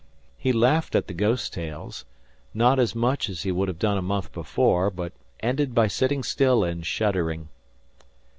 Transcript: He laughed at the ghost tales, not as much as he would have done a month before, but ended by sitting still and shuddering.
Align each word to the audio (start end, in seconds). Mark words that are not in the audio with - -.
He 0.35 0.51
laughed 0.51 0.95
at 0.95 1.05
the 1.05 1.13
ghost 1.13 1.53
tales, 1.53 2.05
not 2.55 2.79
as 2.79 2.95
much 2.95 3.29
as 3.29 3.43
he 3.43 3.51
would 3.51 3.67
have 3.67 3.77
done 3.77 3.99
a 3.99 4.01
month 4.01 4.31
before, 4.31 4.89
but 4.89 5.13
ended 5.41 5.75
by 5.75 5.85
sitting 5.85 6.23
still 6.23 6.63
and 6.63 6.83
shuddering. 6.83 7.49